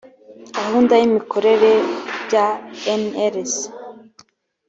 [0.57, 1.71] gahunda y’ imikorere
[2.25, 2.45] bya
[3.01, 3.55] nlc.